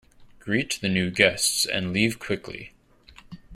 Greet 0.39 0.79
the 0.81 0.89
new 0.89 1.11
guests 1.11 1.63
and 1.63 1.93
leave 1.93 2.17
quickly. 2.17 2.71